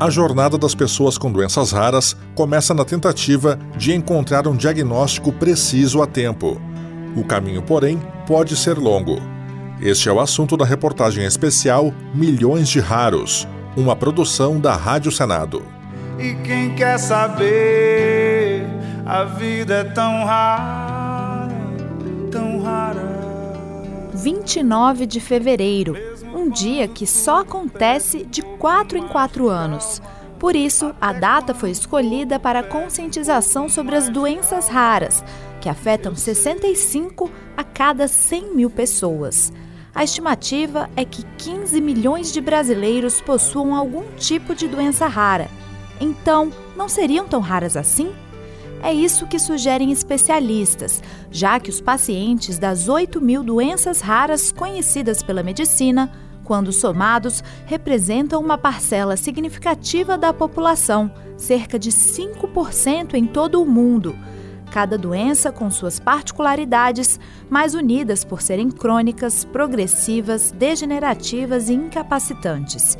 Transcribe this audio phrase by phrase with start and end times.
[0.00, 6.02] A jornada das pessoas com doenças raras começa na tentativa de encontrar um diagnóstico preciso
[6.02, 6.60] a tempo.
[7.16, 9.22] O caminho, porém, pode ser longo.
[9.80, 13.46] Este é o assunto da reportagem especial Milhões de Raros,
[13.76, 15.62] uma produção da Rádio Senado.
[16.18, 18.66] E quem quer saber,
[19.06, 21.54] a vida é tão rara,
[22.32, 23.14] tão rara.
[24.12, 26.13] 29 de fevereiro
[26.44, 30.02] um dia que só acontece de quatro em quatro anos.
[30.38, 35.24] Por isso, a data foi escolhida para a conscientização sobre as doenças raras,
[35.58, 39.50] que afetam 65 a cada 100 mil pessoas.
[39.94, 45.48] A estimativa é que 15 milhões de brasileiros possuam algum tipo de doença rara.
[45.98, 48.12] Então, não seriam tão raras assim?
[48.82, 55.22] É isso que sugerem especialistas, já que os pacientes das 8 mil doenças raras conhecidas
[55.22, 56.12] pela medicina,
[56.44, 64.16] quando somados, representam uma parcela significativa da população, cerca de 5% em todo o mundo.
[64.70, 72.96] Cada doença com suas particularidades, mas unidas por serem crônicas, progressivas, degenerativas e incapacitantes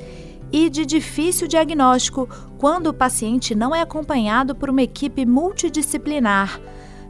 [0.55, 6.61] e de difícil diagnóstico quando o paciente não é acompanhado por uma equipe multidisciplinar.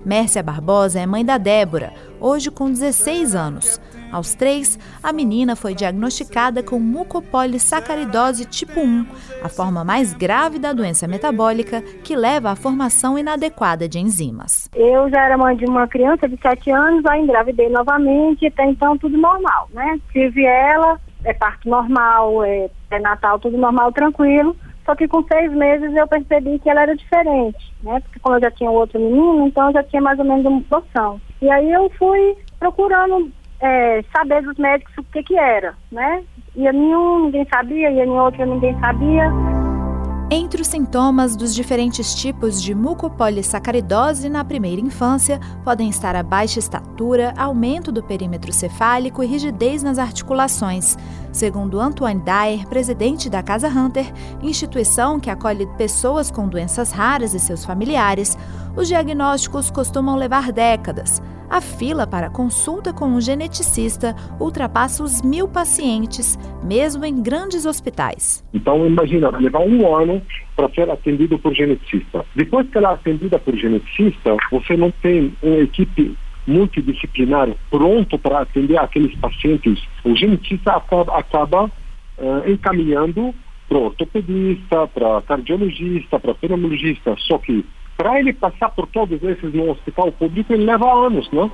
[0.03, 3.79] Mércia Barbosa é mãe da Débora, hoje com 16 anos.
[4.15, 9.07] Aos três, a menina foi diagnosticada com mucopolissacaridose tipo 1,
[9.43, 14.71] a forma mais grave da doença metabólica que leva à formação inadequada de enzimas.
[14.73, 18.97] Eu já era mãe de uma criança de 7 anos, aí engravidei novamente, até então
[18.97, 19.99] tudo normal, né?
[20.13, 24.57] Tive ela, é parto normal, é, é Natal, tudo normal, tranquilo.
[24.85, 27.99] Só que com seis meses eu percebi que ela era diferente, né?
[27.99, 30.63] Porque como eu já tinha outro menino, então eu já tinha mais ou menos uma
[30.71, 31.21] noção.
[31.43, 36.23] E aí eu fui procurando é, saber dos médicos o que que era, né?
[36.57, 39.31] Ia nenhum, ninguém sabia, ia em outro, ninguém sabia.
[40.31, 46.59] Entre os sintomas dos diferentes tipos de mucopolissacaridose na primeira infância podem estar a baixa
[46.59, 50.97] estatura, aumento do perímetro cefálico e rigidez nas articulações.
[51.31, 54.11] Segundo Antoine Dyer, presidente da Casa Hunter,
[54.43, 58.37] instituição que acolhe pessoas com doenças raras e seus familiares,
[58.77, 61.23] os diagnósticos costumam levar décadas.
[61.49, 68.45] A fila para consulta com um geneticista ultrapassa os mil pacientes, mesmo em grandes hospitais.
[68.53, 70.21] Então, imagina, levar um ano
[70.57, 72.25] para ser atendido por geneticista.
[72.35, 78.41] Depois que ela é atendida por geneticista, você não tem uma equipe multidisciplinar pronto para
[78.41, 79.83] atender aqueles pacientes.
[80.05, 83.35] O geneticista acaba, acaba uh, encaminhando
[83.69, 87.15] para ortopedista, para cardiologista, para pneumologista.
[87.19, 87.65] Só que
[87.97, 91.51] para ele passar por todos esses no hospital público, ele leva anos, né?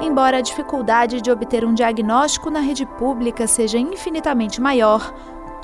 [0.00, 5.00] Embora a dificuldade de obter um diagnóstico na rede pública seja infinitamente maior,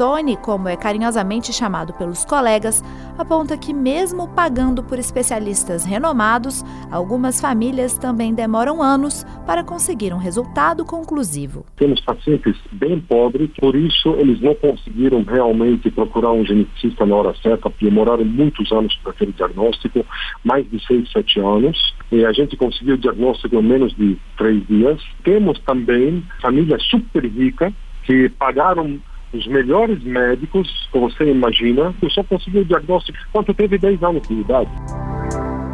[0.03, 2.83] Tony, como é carinhosamente chamado pelos colegas,
[3.17, 10.19] aponta que, mesmo pagando por especialistas renomados, algumas famílias também demoram anos para conseguir um
[10.19, 11.65] resultado conclusivo.
[11.77, 17.35] Temos pacientes bem pobres, por isso eles não conseguiram realmente procurar um geneticista na hora
[17.41, 20.05] certa, demoraram muitos anos para o diagnóstico
[20.43, 24.67] mais de 6, 7 anos, e a gente conseguiu o diagnóstico em menos de 3
[24.67, 25.01] dias.
[25.23, 27.73] Temos também famílias super ricas
[28.05, 29.01] que pagaram
[29.33, 34.29] os melhores médicos que você imagina, eu só consegui o diagnóstico quando teve 10 anos
[34.29, 34.71] de idade.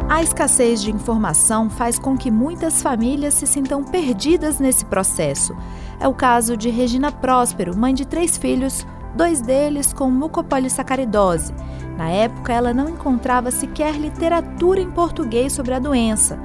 [0.09, 5.55] A escassez de informação faz com que muitas famílias se sintam perdidas nesse processo.
[5.99, 11.53] É o caso de Regina Próspero, mãe de três filhos, dois deles com mucopolissacaridose.
[11.95, 16.39] Na época, ela não encontrava sequer literatura em português sobre a doença.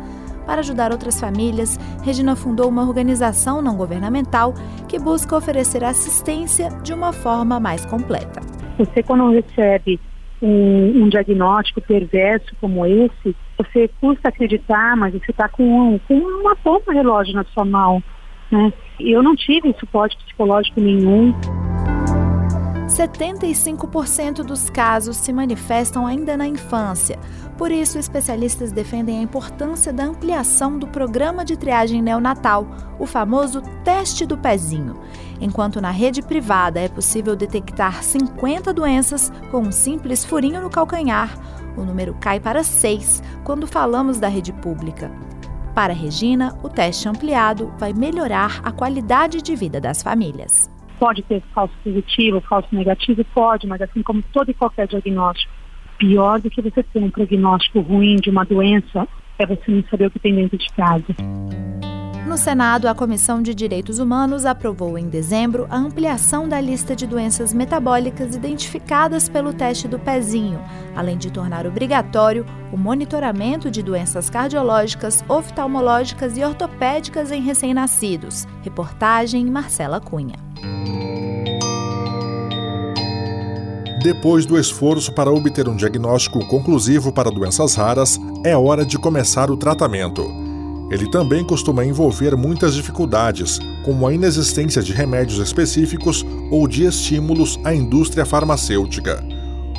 [0.47, 4.55] Para ajudar outras famílias, Regina fundou uma organização não governamental
[4.89, 8.41] que busca oferecer assistência de uma forma mais completa.
[8.79, 10.01] Você, quando recebe
[10.43, 16.55] um, um diagnóstico perverso como esse, você custa acreditar, mas você está com, com uma
[16.57, 18.03] pompa relógio na sua mão.
[18.51, 18.73] Né?
[19.01, 21.35] Eu não tive suporte psicológico nenhum.
[22.87, 27.19] 75% dos casos se manifestam ainda na infância.
[27.57, 32.67] Por isso, especialistas defendem a importância da ampliação do programa de triagem neonatal,
[32.99, 35.01] o famoso teste do pezinho.
[35.41, 41.39] Enquanto na rede privada é possível detectar 50 doenças com um simples furinho no calcanhar,
[41.77, 45.11] o número cai para 6 quando falamos da rede pública.
[45.75, 50.71] Para Regina, o teste ampliado vai melhorar a qualidade de vida das famílias.
[51.01, 53.25] Pode ter falso positivo, falso negativo?
[53.35, 55.53] Pode, mas assim como todo e qualquer diagnóstico,
[55.99, 59.07] pior do que você ter um prognóstico ruim de uma doença
[59.39, 61.15] é você não saber o que tem dentro de casa.
[62.27, 67.07] no Senado, a Comissão de Direitos Humanos aprovou em dezembro a ampliação da lista de
[67.07, 70.61] doenças metabólicas identificadas pelo teste do pezinho,
[70.97, 78.47] além de tornar obrigatório o monitoramento de doenças cardiológicas, oftalmológicas e ortopédicas em recém-nascidos.
[78.63, 80.37] Reportagem Marcela Cunha.
[84.05, 89.51] Depois do esforço para obter um diagnóstico conclusivo para doenças raras, é hora de começar
[89.51, 90.31] o tratamento.
[90.91, 97.59] Ele também costuma envolver muitas dificuldades, como a inexistência de remédios específicos ou de estímulos
[97.65, 99.25] à indústria farmacêutica.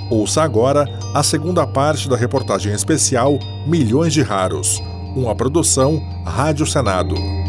[0.09, 3.37] Ouça agora a segunda parte da reportagem especial
[3.67, 4.81] Milhões de Raros,
[5.15, 7.44] uma produção Rádio Senado.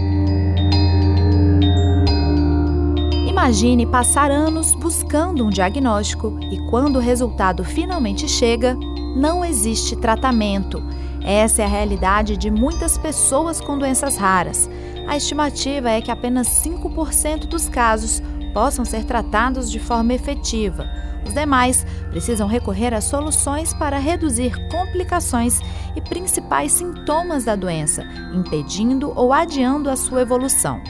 [3.46, 8.74] Imagine passar anos buscando um diagnóstico e, quando o resultado finalmente chega,
[9.14, 10.82] não existe tratamento
[11.26, 14.70] essa é a realidade de muitas pessoas com doenças raras.
[15.08, 18.22] A estimativa é que apenas 5% dos casos
[18.54, 20.88] possam ser tratados de forma efetiva.
[21.26, 25.60] Os demais precisam recorrer a soluções para reduzir complicações
[25.96, 30.80] e principais sintomas da doença, impedindo ou adiando a sua evolução.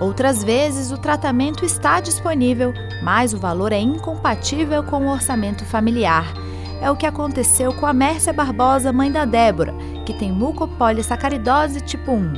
[0.00, 2.72] Outras vezes, o tratamento está disponível,
[3.02, 6.26] mas o valor é incompatível com o orçamento familiar
[6.80, 12.12] é o que aconteceu com a Mércia Barbosa, mãe da Débora, que tem mucopolissacaridose tipo
[12.12, 12.32] 1.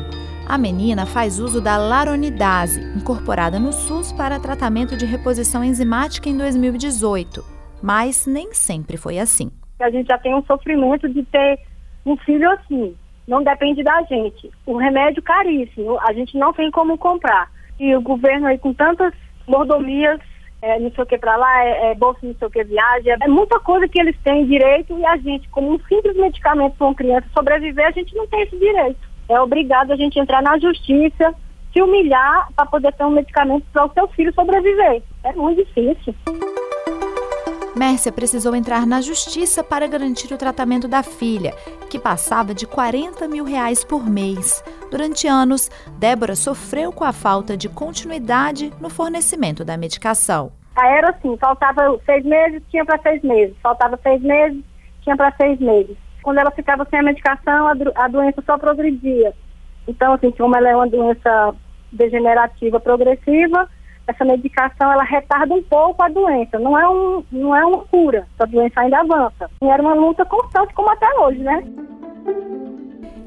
[0.46, 6.36] A menina faz uso da laronidase, incorporada no SUS para tratamento de reposição enzimática em
[6.36, 7.44] 2018.
[7.82, 9.50] Mas nem sempre foi assim.
[9.80, 11.58] A gente já tem um sofrimento de ter
[12.06, 12.96] um filho assim.
[13.28, 14.50] Não depende da gente.
[14.66, 17.50] O remédio caríssimo, a gente não tem como comprar.
[17.78, 19.12] E o governo aí com tantas
[19.46, 20.18] mordomias
[20.60, 23.12] é, não sei o que para lá, é, é bolsa não sei o que viagem,
[23.20, 26.86] é muita coisa que eles têm direito e a gente, como um simples medicamento para
[26.86, 28.98] uma criança sobreviver, a gente não tem esse direito.
[29.28, 31.34] É obrigado a gente entrar na justiça,
[31.72, 35.02] se humilhar para poder ter um medicamento para o seu filho sobreviver.
[35.22, 36.14] É muito difícil.
[37.76, 41.52] Mércia precisou entrar na justiça para garantir o tratamento da filha,
[41.90, 44.62] que passava de 40 mil reais por mês.
[44.90, 50.52] Durante anos, Débora sofreu com a falta de continuidade no fornecimento da medicação.
[50.76, 53.56] Era assim, faltava seis meses, tinha para seis meses.
[53.62, 54.62] Faltava seis meses,
[55.02, 55.96] tinha para seis meses.
[56.22, 59.32] Quando ela ficava sem a medicação, a, a doença só progredia.
[59.86, 61.54] Então, assim, como ela é uma doença
[61.90, 63.68] degenerativa progressiva,
[64.08, 68.26] essa medicação ela retarda um pouco a doença, não é, um, não é uma cura,
[68.38, 69.50] a doença ainda avança.
[69.62, 71.62] E era uma luta constante como até hoje, né?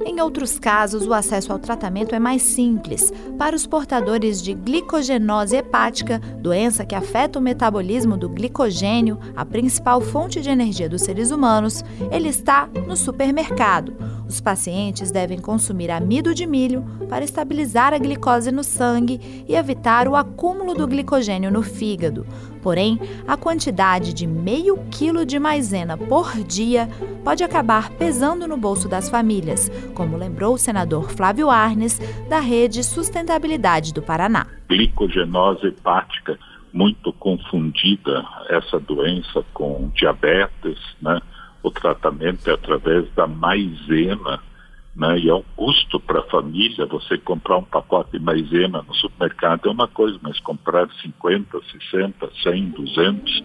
[0.04, 3.14] Em outros casos, o acesso ao tratamento é mais simples.
[3.38, 10.02] Para os portadores de glicogenose hepática, doença que afeta o metabolismo do glicogênio, a principal
[10.02, 13.94] fonte de energia dos seres humanos, ele está no supermercado.
[14.32, 20.08] Os pacientes devem consumir amido de milho para estabilizar a glicose no sangue e evitar
[20.08, 22.26] o acúmulo do glicogênio no fígado.
[22.64, 22.98] Porém,
[23.28, 26.88] a quantidade de meio quilo de maisena por dia
[27.26, 32.00] pode acabar pesando no bolso das famílias, como lembrou o senador Flávio Arnes,
[32.30, 34.48] da Rede Sustentabilidade do Paraná.
[34.70, 36.40] Glicogenose hepática,
[36.72, 41.20] muito confundida essa doença com diabetes, né?
[41.64, 44.40] O tratamento é através da maisena,
[44.96, 45.20] né?
[45.20, 49.68] E é um custo para a família você comprar um pacote de maisena no supermercado
[49.68, 51.60] é uma coisa, mas comprar 50,
[51.92, 53.44] 60, 100, 200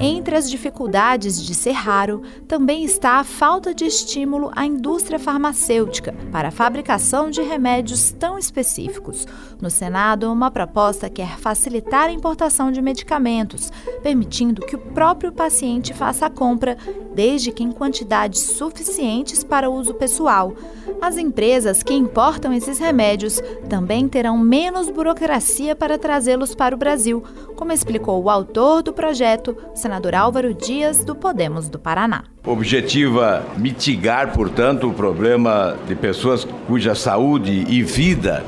[0.00, 6.14] entre as dificuldades de ser raro, também está a falta de estímulo à indústria farmacêutica
[6.30, 9.26] para a fabricação de remédios tão específicos.
[9.60, 13.72] No Senado, uma proposta quer facilitar a importação de medicamentos,
[14.02, 16.76] permitindo que o próprio paciente faça a compra,
[17.14, 20.52] desde que em quantidades suficientes para uso pessoal.
[21.00, 27.22] As empresas que importam esses remédios também terão menos burocracia para trazê-los para o Brasil,
[27.54, 32.24] como explicou o autor do projeto, senador Álvaro Dias, do Podemos do Paraná.
[32.44, 38.44] Objetiva mitigar, portanto, o problema de pessoas cuja saúde e vida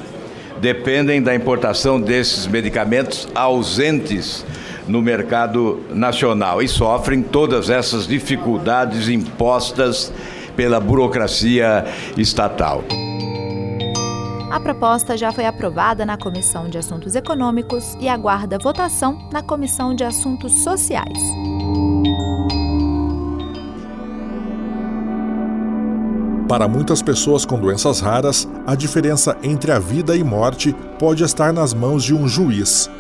[0.61, 4.45] dependem da importação desses medicamentos ausentes
[4.89, 10.13] no mercado nacional e sofrem todas essas dificuldades impostas
[10.57, 11.85] pela burocracia
[12.17, 12.83] estatal.
[14.51, 19.95] A proposta já foi aprovada na Comissão de Assuntos Econômicos e aguarda votação na Comissão
[19.95, 21.19] de Assuntos Sociais.
[26.49, 31.53] Para muitas pessoas com doenças raras, a diferença entre a vida e morte pode estar
[31.53, 32.91] nas mãos de um juiz.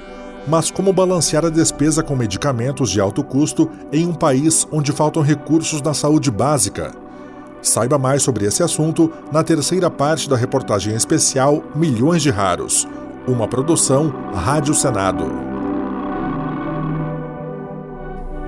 [0.46, 5.22] Mas como balancear a despesa com medicamentos de alto custo em um país onde faltam
[5.22, 7.07] recursos na saúde básica?
[7.60, 12.86] Saiba mais sobre esse assunto na terceira parte da reportagem especial Milhões de Raros,
[13.26, 15.24] uma produção Rádio Senado.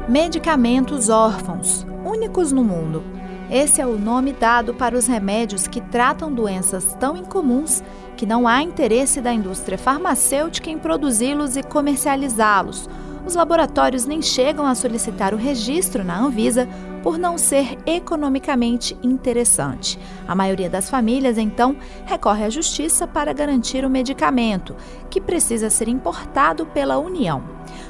[0.09, 3.03] Medicamentos órfãos, únicos no mundo.
[3.51, 7.83] Esse é o nome dado para os remédios que tratam doenças tão incomuns
[8.17, 12.89] que não há interesse da indústria farmacêutica em produzi-los e comercializá-los.
[13.27, 16.69] Os laboratórios nem chegam a solicitar o registro na Anvisa
[17.03, 19.99] por não ser economicamente interessante.
[20.27, 21.77] A maioria das famílias, então,
[22.07, 24.77] recorre à justiça para garantir o medicamento,
[25.11, 27.43] que precisa ser importado pela União.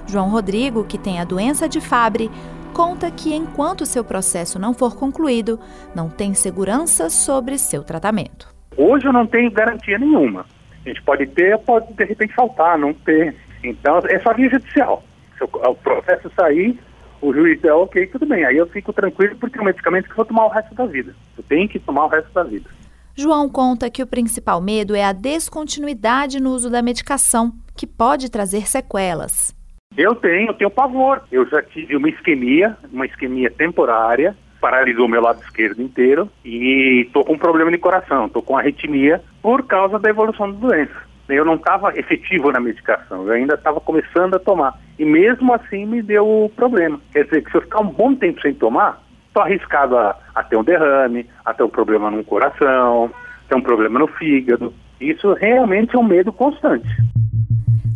[0.07, 2.31] João Rodrigo, que tem a doença de Fabry,
[2.73, 5.59] conta que enquanto seu processo não for concluído,
[5.95, 8.49] não tem segurança sobre seu tratamento.
[8.77, 10.47] Hoje eu não tenho garantia nenhuma.
[10.85, 13.37] A gente pode ter, pode de repente faltar, não ter.
[13.63, 15.03] Então é só via judicial.
[15.37, 16.79] Se o processo sair,
[17.21, 18.45] o juiz é ok, tudo bem.
[18.45, 20.87] Aí eu fico tranquilo porque é um medicamento que eu vou tomar o resto da
[20.87, 21.15] vida.
[21.37, 22.69] Eu tenho que tomar o resto da vida.
[23.17, 28.31] João conta que o principal medo é a descontinuidade no uso da medicação, que pode
[28.31, 29.55] trazer sequelas.
[29.97, 31.23] Eu tenho, eu tenho pavor.
[31.31, 37.25] Eu já tive uma isquemia, uma isquemia temporária, paralisou meu lado esquerdo inteiro e estou
[37.25, 41.10] com um problema de coração, estou com arritmia por causa da evolução da doença.
[41.35, 44.79] Eu não estava efetivo na medicação, eu ainda estava começando a tomar.
[44.99, 47.01] E mesmo assim me deu problema.
[47.13, 50.43] Quer dizer que se eu ficar um bom tempo sem tomar, estou arriscado a, a
[50.43, 53.11] ter um derrame, a ter um problema no coração,
[53.49, 54.73] ter um problema no fígado.
[55.01, 56.89] Isso realmente é um medo constante.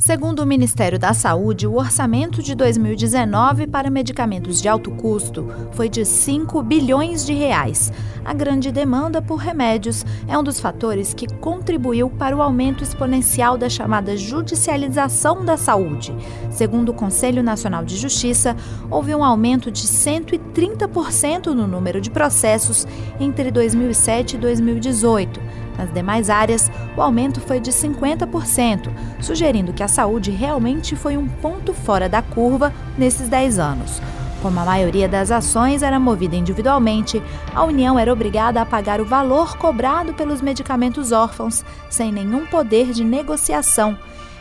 [0.04, 5.88] Segundo o Ministério da Saúde, o orçamento de 2019 para medicamentos de alto custo foi
[5.88, 7.90] de 5 bilhões de reais.
[8.22, 13.56] A grande demanda por remédios é um dos fatores que contribuiu para o aumento exponencial
[13.56, 16.14] da chamada judicialização da saúde.
[16.50, 18.54] Segundo o Conselho Nacional de Justiça,
[18.90, 22.86] houve um aumento de 130% no número de processos
[23.18, 28.90] entre 2007 e 2018 nas demais áreas, o aumento foi de 50%,
[29.20, 34.00] sugerindo que a saúde realmente foi um ponto fora da curva nesses 10 anos.
[34.44, 37.22] Como a maioria das ações era movida individualmente,
[37.54, 42.92] a União era obrigada a pagar o valor cobrado pelos medicamentos órfãos, sem nenhum poder
[42.92, 43.96] de negociação.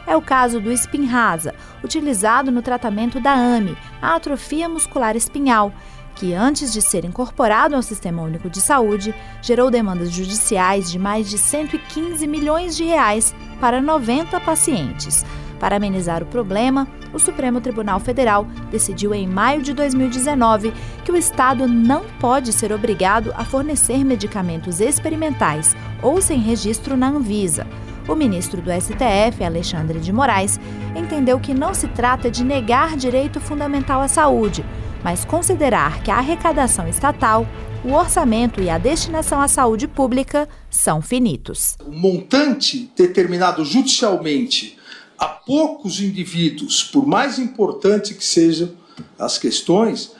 [0.05, 5.71] É o caso do Spinraza, utilizado no tratamento da AME, a atrofia muscular espinhal,
[6.15, 11.29] que, antes de ser incorporado ao Sistema Único de Saúde, gerou demandas judiciais de mais
[11.29, 15.25] de 115 milhões de reais para 90 pacientes.
[15.63, 20.73] Para amenizar o problema, o Supremo Tribunal Federal decidiu em maio de 2019
[21.05, 27.07] que o Estado não pode ser obrigado a fornecer medicamentos experimentais ou sem registro na
[27.07, 27.65] Anvisa.
[28.09, 30.59] O ministro do STF, Alexandre de Moraes,
[30.93, 34.65] entendeu que não se trata de negar direito fundamental à saúde,
[35.03, 37.45] mas considerar que a arrecadação estatal,
[37.83, 41.75] o orçamento e a destinação à saúde pública são finitos.
[41.85, 44.77] O montante determinado judicialmente
[45.19, 48.71] a poucos indivíduos, por mais importante que sejam
[49.19, 50.11] as questões,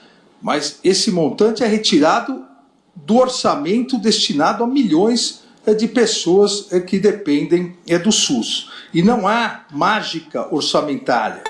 [0.42, 2.44] mas esse montante é retirado
[2.94, 8.70] do orçamento destinado a milhões eh, de pessoas eh, que dependem é do SUS.
[8.92, 11.42] E não há mágica orçamentária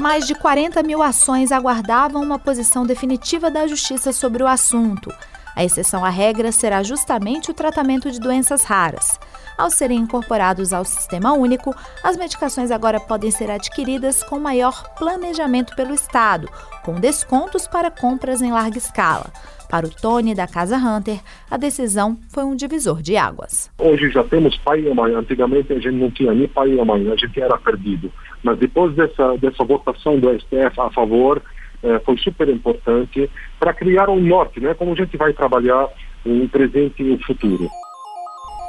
[0.00, 5.12] mais de 40 mil ações aguardavam uma posição definitiva da Justiça sobre o assunto.
[5.56, 9.18] A exceção à regra será justamente o tratamento de doenças raras.
[9.56, 11.74] Ao serem incorporados ao Sistema Único,
[12.04, 16.48] as medicações agora podem ser adquiridas com maior planejamento pelo Estado,
[16.84, 19.32] com descontos para compras em larga escala.
[19.68, 23.70] Para o Tony da Casa Hunter, a decisão foi um divisor de águas.
[23.78, 25.12] Hoje já temos pai e mãe.
[25.14, 28.10] Antigamente a gente não tinha nem pai e mãe, a gente era perdido.
[28.42, 31.42] Mas depois dessa, dessa votação do STF a favor,
[31.82, 34.74] eh, foi super importante para criar um norte, né?
[34.74, 35.88] Como a gente vai trabalhar
[36.24, 37.68] o presente e o futuro.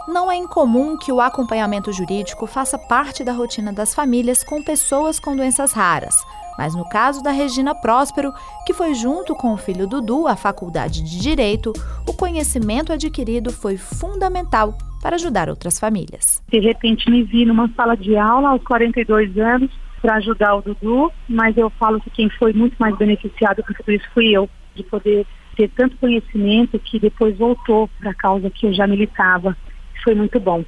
[0.07, 5.19] Não é incomum que o acompanhamento jurídico faça parte da rotina das famílias com pessoas
[5.19, 6.15] com doenças raras.
[6.57, 8.33] Mas no caso da Regina Próspero,
[8.65, 11.71] que foi junto com o filho Dudu à faculdade de Direito,
[12.07, 16.43] o conhecimento adquirido foi fundamental para ajudar outras famílias.
[16.49, 21.11] De repente me vi numa sala de aula aos 42 anos para ajudar o Dudu,
[21.27, 24.83] mas eu falo que quem foi muito mais beneficiado com tudo isso fui eu, de
[24.83, 25.25] poder
[25.55, 29.55] ter tanto conhecimento que depois voltou para a causa que eu já militava.
[30.03, 30.63] Foi muito bom.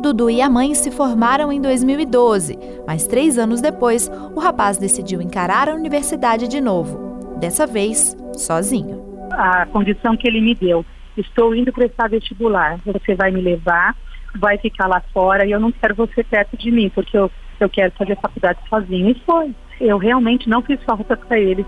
[0.00, 5.20] Dudu e a mãe se formaram em 2012, mas três anos depois, o rapaz decidiu
[5.20, 7.36] encarar a universidade de novo.
[7.40, 9.02] Dessa vez, sozinho.
[9.32, 10.86] A condição que ele me deu:
[11.20, 13.96] estou indo prestar vestibular, você vai me levar,
[14.38, 17.68] vai ficar lá fora e eu não quero você perto de mim, porque eu, eu
[17.68, 19.10] quero fazer faculdade sozinho.
[19.10, 19.54] E foi.
[19.80, 21.64] Eu realmente não fiz falta para ele.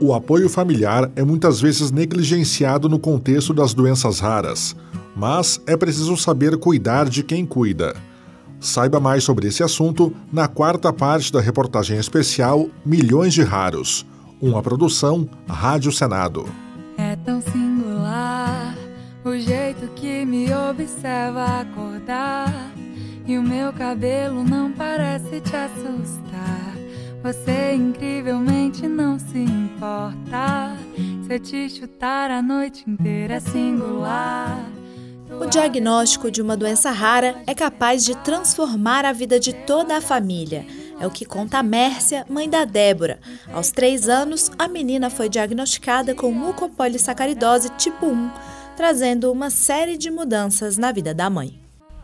[0.00, 4.76] O apoio familiar é muitas vezes negligenciado no contexto das doenças raras,
[5.16, 7.96] mas é preciso saber cuidar de quem cuida.
[8.60, 14.06] Saiba mais sobre esse assunto na quarta parte da reportagem especial Milhões de Raros,
[14.40, 16.48] uma produção Rádio Senado.
[16.96, 18.74] É tão singular
[19.24, 22.52] o jeito que me observa acordar
[23.26, 26.74] e o meu cabelo não parece te assustar.
[27.22, 30.76] Você incrivelmente não se importa.
[31.26, 34.64] Se eu te chutar a noite inteira é singular.
[35.40, 40.00] O diagnóstico de uma doença rara é capaz de transformar a vida de toda a
[40.00, 40.64] família.
[41.00, 43.18] É o que conta a Mércia, mãe da Débora.
[43.52, 48.30] Aos três anos, a menina foi diagnosticada com mucopolissacaridose tipo 1,
[48.76, 51.58] trazendo uma série de mudanças na vida da mãe.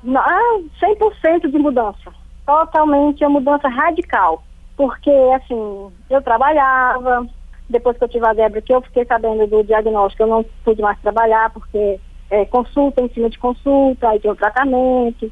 [0.04, 2.12] 100% ah, de mudança.
[2.46, 4.44] Totalmente uma mudança radical
[4.76, 7.26] porque, assim, eu trabalhava,
[7.68, 10.82] depois que eu tive a Débora, que eu fiquei sabendo do diagnóstico, eu não pude
[10.82, 15.30] mais trabalhar, porque é, consulta em cima de consulta, aí tem o tratamento,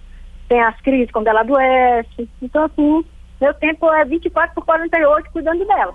[0.49, 2.29] tem as crises quando ela adoece.
[2.41, 3.05] Então, assim,
[3.43, 5.93] meu tempo é 24 por 48 cuidando dela.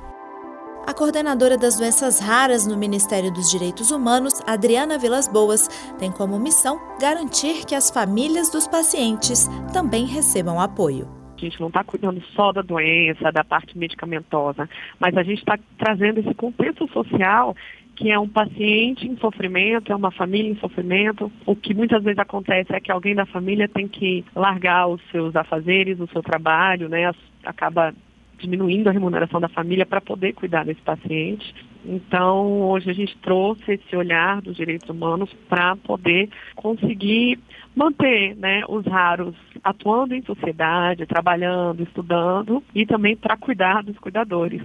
[0.86, 6.38] A coordenadora das doenças raras no Ministério dos Direitos Humanos, Adriana Vilas Boas, tem como
[6.38, 11.08] missão garantir que as famílias dos pacientes também recebam apoio.
[11.38, 14.68] A gente não está cuidando só da doença, da parte medicamentosa,
[15.00, 17.56] mas a gente está trazendo esse contexto social
[17.98, 21.32] que é um paciente em sofrimento, é uma família em sofrimento.
[21.48, 25.36] O que muitas vezes acontece é que alguém da família tem que largar os seus
[25.36, 27.12] afazeres, o seu trabalho, né?
[27.44, 27.94] Acaba
[28.38, 31.56] diminuindo a remuneração da família para poder cuidar desse paciente.
[31.84, 37.40] Então, hoje a gente trouxe esse olhar dos direitos humanos para poder conseguir
[37.76, 44.62] manter né, os raros atuando em sociedade, trabalhando, estudando e também para cuidar dos cuidadores.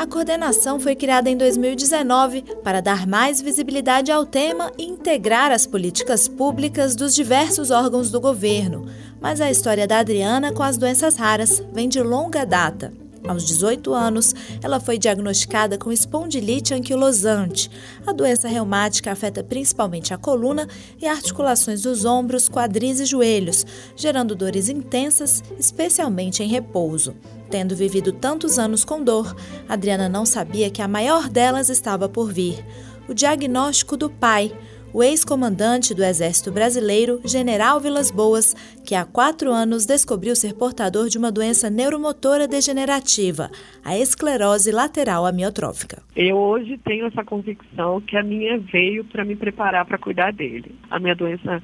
[0.00, 5.66] A coordenação foi criada em 2019 para dar mais visibilidade ao tema e integrar as
[5.66, 8.86] políticas públicas dos diversos órgãos do governo.
[9.20, 12.94] Mas a história da Adriana com as doenças raras vem de longa data.
[13.28, 17.70] Aos 18 anos, ela foi diagnosticada com espondilite anquilosante.
[18.06, 20.66] A doença reumática afeta principalmente a coluna
[21.00, 27.14] e articulações dos ombros, quadris e joelhos, gerando dores intensas, especialmente em repouso.
[27.50, 29.36] Tendo vivido tantos anos com dor,
[29.68, 32.64] Adriana não sabia que a maior delas estava por vir.
[33.08, 34.52] O diagnóstico do pai,
[34.92, 41.08] o ex-comandante do Exército Brasileiro, General Vilas Boas, que há quatro anos descobriu ser portador
[41.08, 43.50] de uma doença neuromotora degenerativa,
[43.84, 46.02] a esclerose lateral amiotrófica.
[46.16, 50.74] Eu hoje tenho essa convicção que a minha veio para me preparar para cuidar dele.
[50.90, 51.62] A minha doença,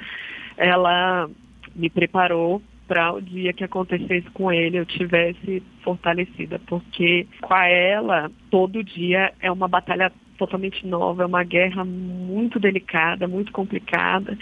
[0.56, 1.28] ela
[1.74, 8.30] me preparou para o dia que acontecesse com ele eu tivesse fortalecida, porque com ela
[8.50, 14.36] todo dia é uma batalha totalmente nova, é uma guerra muito delicada, muito complicada.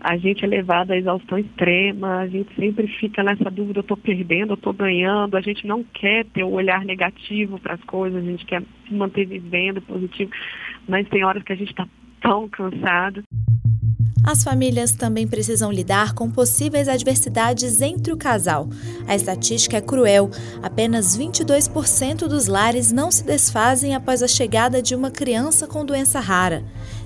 [0.00, 3.96] A gente é levado à exaustão extrema, a gente sempre fica nessa dúvida, eu estou
[3.96, 7.84] perdendo, eu estou ganhando, a gente não quer ter o um olhar negativo para as
[7.84, 10.30] coisas, a gente quer se manter vivendo positivo,
[10.88, 11.86] mas tem horas que a gente está
[12.20, 13.23] tão cansado.
[14.24, 18.66] As famílias também precisam lidar com possíveis adversidades entre o casal.
[19.06, 20.30] A estatística é cruel:
[20.62, 26.20] apenas 22% dos lares não se desfazem após a chegada de uma criança com doença
[26.20, 26.64] rara.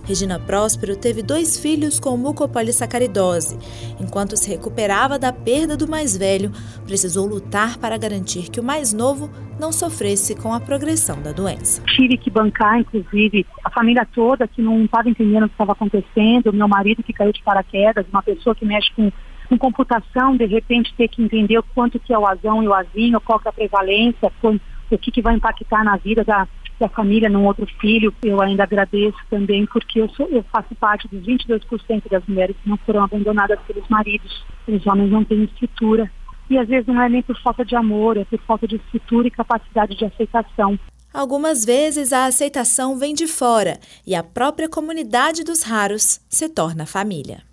[0.09, 3.59] Regina Próspero teve dois filhos com mucopolissacaridose.
[4.01, 6.51] Enquanto se recuperava da perda do mais velho,
[6.87, 9.29] precisou lutar para garantir que o mais novo
[9.61, 11.83] não sofresse com a progressão da doença.
[11.95, 16.55] Tive que bancar, inclusive, a família toda que não estava entendendo o que estava acontecendo,
[16.55, 19.13] meu marido que caiu de paraquedas, uma pessoa que mexe com
[19.49, 22.75] com computação, de repente ter que entender o quanto que é o azão e o
[22.75, 26.47] azinho, qual que é a prevalência, o que, que vai impactar na vida da,
[26.79, 28.15] da família num outro filho.
[28.23, 32.69] Eu ainda agradeço também porque eu, sou, eu faço parte dos 22% das mulheres que
[32.69, 34.45] não foram abandonadas pelos maridos.
[34.67, 36.11] Os homens não têm estrutura.
[36.51, 39.29] E às vezes não é nem por falta de amor, é por falta de estrutura
[39.29, 40.79] e capacidade de aceitação.
[41.13, 46.87] Algumas vezes a aceitação vem de fora e a própria comunidade dos raros se torna
[46.87, 47.48] família.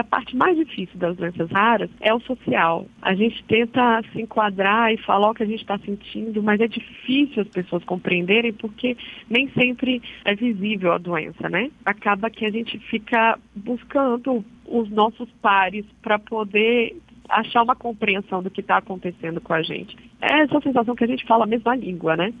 [0.00, 2.86] A parte mais difícil das doenças raras é o social.
[3.02, 6.66] A gente tenta se enquadrar e falar o que a gente está sentindo, mas é
[6.66, 8.96] difícil as pessoas compreenderem porque
[9.28, 11.70] nem sempre é visível a doença, né?
[11.84, 16.96] Acaba que a gente fica buscando os nossos pares para poder
[17.28, 19.94] achar uma compreensão do que está acontecendo com a gente.
[20.18, 22.32] É essa sensação que a gente fala a mesma língua, né?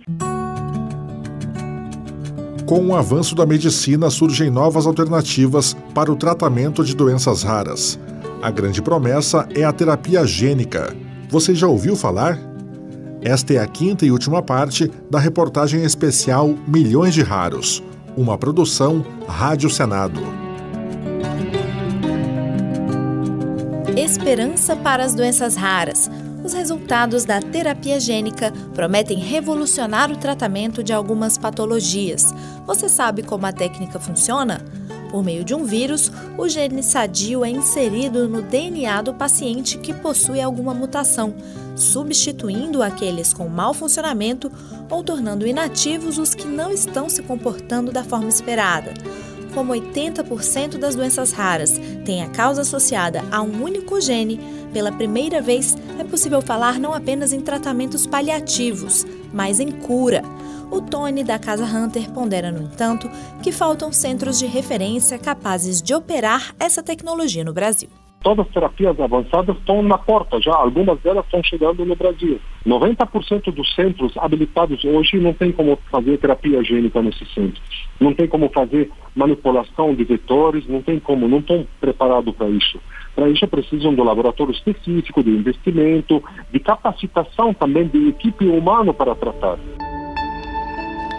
[2.70, 7.98] Com o avanço da medicina, surgem novas alternativas para o tratamento de doenças raras.
[8.40, 10.96] A grande promessa é a terapia gênica.
[11.28, 12.38] Você já ouviu falar?
[13.22, 17.82] Esta é a quinta e última parte da reportagem especial Milhões de Raros,
[18.16, 20.20] uma produção Rádio Senado.
[23.96, 26.08] Esperança para as doenças raras.
[26.42, 32.34] Os resultados da terapia gênica prometem revolucionar o tratamento de algumas patologias.
[32.66, 34.64] Você sabe como a técnica funciona?
[35.10, 39.92] Por meio de um vírus, o gene sadio é inserido no DNA do paciente que
[39.92, 41.34] possui alguma mutação,
[41.76, 44.50] substituindo aqueles com mau funcionamento
[44.88, 48.94] ou tornando inativos os que não estão se comportando da forma esperada.
[49.52, 51.72] Como 80% das doenças raras
[52.04, 54.38] têm a causa associada a um único gene,
[54.72, 60.22] pela primeira vez é possível falar não apenas em tratamentos paliativos, mas em cura.
[60.70, 63.10] O Tony da Casa Hunter pondera, no entanto,
[63.42, 67.88] que faltam centros de referência capazes de operar essa tecnologia no Brasil.
[68.22, 72.38] Todas as terapias avançadas estão na porta já, algumas delas estão chegando no Brasil.
[72.66, 77.88] 90% dos centros habilitados hoje não tem como fazer terapia gênica nesses centros.
[77.98, 82.78] Não tem como fazer manipulação de vetores, não tem como, não estão preparados para isso.
[83.14, 89.14] Para isso precisam do laboratório específico, de investimento, de capacitação também de equipe humana para
[89.14, 89.58] tratar.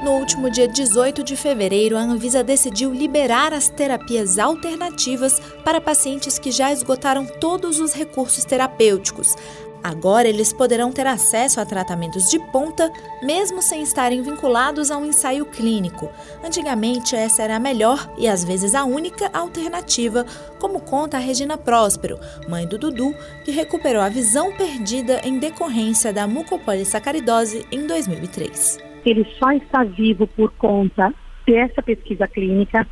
[0.03, 6.39] No último dia 18 de fevereiro, a Anvisa decidiu liberar as terapias alternativas para pacientes
[6.39, 9.35] que já esgotaram todos os recursos terapêuticos.
[9.83, 12.91] Agora eles poderão ter acesso a tratamentos de ponta,
[13.21, 16.09] mesmo sem estarem vinculados a um ensaio clínico.
[16.43, 20.25] Antigamente, essa era a melhor e às vezes a única alternativa,
[20.59, 26.13] como conta a Regina Próspero, mãe do Dudu, que recuperou a visão perdida em decorrência
[26.13, 31.13] da mucopolissacaridose em 2003 ele só está vivo por conta
[31.45, 32.87] dessa pesquisa clínica.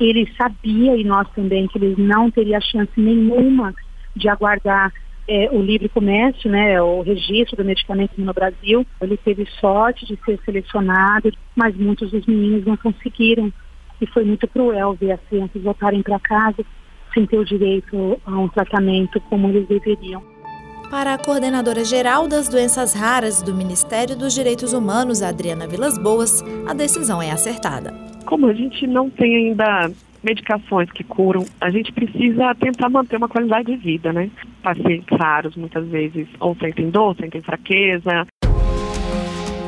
[0.00, 3.74] Ele sabia, e nós também, que ele não teria chance nenhuma
[4.16, 4.92] de aguardar
[5.30, 8.84] é, o livre comércio, né, o registro do medicamento no Brasil.
[9.00, 13.52] Ele teve sorte de ser selecionado, mas muitos dos meninos não conseguiram.
[14.00, 16.64] E foi muito cruel ver as crianças voltarem para casa
[17.14, 20.20] sem ter o direito a um tratamento como eles deveriam.
[20.90, 26.42] Para a coordenadora geral das doenças raras do Ministério dos Direitos Humanos, Adriana Vilas Boas,
[26.66, 27.94] a decisão é acertada.
[28.26, 29.90] Como a gente não tem ainda
[30.22, 34.30] medicações que curam, a gente precisa tentar manter uma qualidade de vida, né?
[34.62, 38.26] Pacientes raros, muitas vezes, ou sentem dor, sentem fraqueza.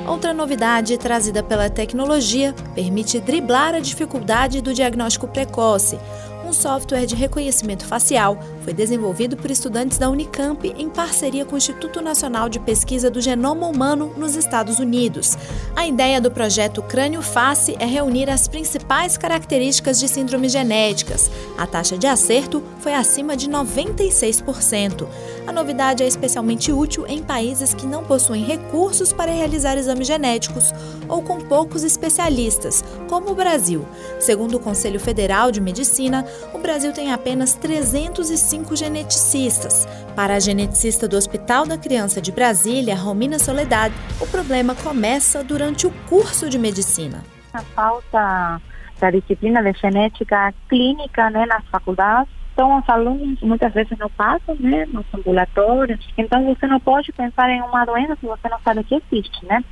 [0.07, 5.97] Outra novidade trazida pela tecnologia permite driblar a dificuldade do diagnóstico precoce
[6.45, 11.59] um software de reconhecimento facial foi desenvolvido por estudantes da Unicamp em parceria com o
[11.59, 15.37] Instituto Nacional de Pesquisa do Genoma Humano nos Estados Unidos.
[15.75, 21.31] A ideia do projeto Crânio Face é reunir as principais características de síndromes genéticas.
[21.59, 25.07] A taxa de acerto foi acima de 96%.
[25.47, 30.73] A novidade é especialmente útil em países que não possuem recursos para realizar exames genéticos
[31.09, 33.85] ou com poucos especialistas, como o Brasil.
[34.21, 39.87] Segundo o Conselho Federal de Medicina, o Brasil tem apenas 305 geneticistas.
[40.15, 45.87] Para a geneticista do Hospital da Criança de Brasília, Romina Soledade, o problema começa durante
[45.87, 47.23] o curso de medicina.
[47.55, 48.61] A falta
[49.01, 54.55] da disciplina de genética clínica né, nas faculdades então, os alunos muitas vezes não passam,
[54.61, 56.07] né, nos ambulatórios.
[56.19, 59.65] Então, você não pode pensar em uma doença se você não sabe que existe, né?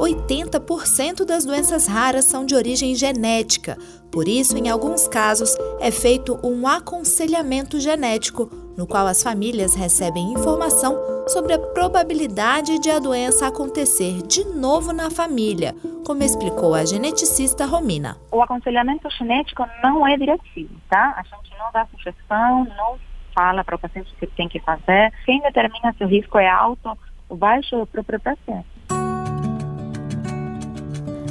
[0.00, 3.76] 80% das doenças raras são de origem genética.
[4.10, 10.32] Por isso, em alguns casos, é feito um aconselhamento genético, no qual as famílias recebem
[10.32, 15.74] informação sobre a probabilidade de a doença acontecer de novo na família,
[16.06, 18.16] como explicou a geneticista Romina.
[18.32, 21.14] O aconselhamento genético não é diretivo, tá?
[21.18, 22.98] A gente não dá sugestão, não
[23.34, 25.12] fala para o paciente o que tem que fazer.
[25.26, 28.79] Quem determina se o risco é alto ou baixo é o próprio paciente.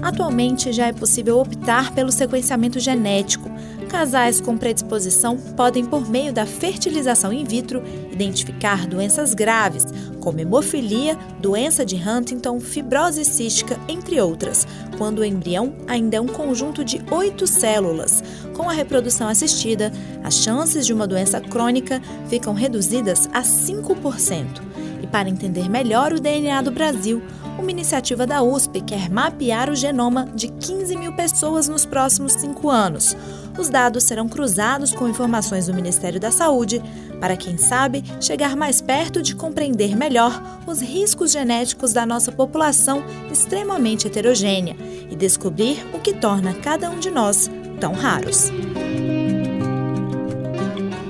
[0.01, 3.49] Atualmente já é possível optar pelo sequenciamento genético.
[3.89, 9.85] Casais com predisposição podem, por meio da fertilização in vitro, identificar doenças graves,
[10.19, 16.27] como hemofilia, doença de Huntington, fibrose cística, entre outras, quando o embrião ainda é um
[16.27, 18.23] conjunto de oito células.
[18.55, 19.91] Com a reprodução assistida,
[20.23, 24.61] as chances de uma doença crônica ficam reduzidas a 5%.
[25.01, 27.23] E para entender melhor o DNA do Brasil,
[27.59, 32.69] uma iniciativa da USP quer mapear o genoma de 15 mil pessoas nos próximos cinco
[32.69, 33.15] anos.
[33.57, 36.81] Os dados serão cruzados com informações do Ministério da Saúde
[37.19, 43.03] para, quem sabe, chegar mais perto de compreender melhor os riscos genéticos da nossa população
[43.29, 44.75] extremamente heterogênea
[45.09, 48.51] e descobrir o que torna cada um de nós tão raros.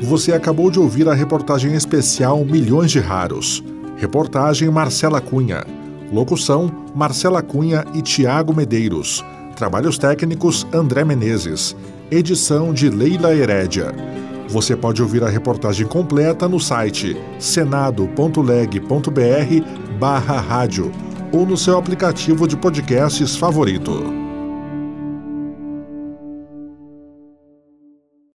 [0.02, 3.64] Você acabou de ouvir a reportagem especial Milhões de Raros
[4.00, 5.79] Reportagem Marcela Cunha.
[6.12, 9.24] Locução Marcela Cunha e Tiago Medeiros.
[9.56, 11.76] Trabalhos técnicos André Menezes.
[12.10, 13.94] Edição de Leila Herédia.
[14.48, 18.90] Você pode ouvir a reportagem completa no site senado.leg.br
[20.00, 20.92] barra rádio
[21.32, 24.29] ou no seu aplicativo de podcasts favorito.